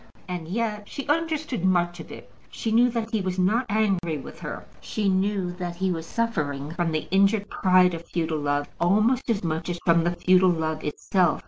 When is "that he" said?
2.89-3.21, 5.57-5.91